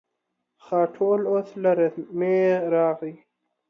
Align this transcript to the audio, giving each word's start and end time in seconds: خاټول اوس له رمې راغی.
خاټول 0.65 1.21
اوس 1.31 1.49
له 1.63 1.71
رمې 1.77 2.37
راغی. 2.73 3.13